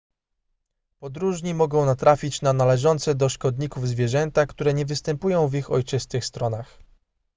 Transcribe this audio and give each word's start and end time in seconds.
podróżni 0.99 1.53
mogą 1.53 1.85
natrafić 1.85 2.41
na 2.41 2.53
należące 2.53 3.15
do 3.15 3.29
szkodników 3.29 3.87
zwierzęta 3.87 4.45
które 4.45 4.73
nie 4.73 4.85
występują 4.85 5.47
w 5.47 5.55
ich 5.55 5.71
ojczystych 5.71 6.25
stronach 6.25 6.79